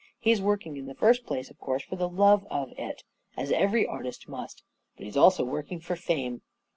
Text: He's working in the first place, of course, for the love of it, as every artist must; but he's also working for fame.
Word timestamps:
He's 0.17 0.41
working 0.41 0.77
in 0.77 0.87
the 0.87 0.95
first 0.95 1.27
place, 1.27 1.51
of 1.51 1.59
course, 1.59 1.83
for 1.83 1.95
the 1.95 2.09
love 2.09 2.43
of 2.49 2.71
it, 2.75 3.03
as 3.37 3.51
every 3.51 3.85
artist 3.85 4.27
must; 4.27 4.63
but 4.97 5.05
he's 5.05 5.15
also 5.15 5.43
working 5.43 5.79
for 5.79 5.95
fame. 5.95 6.41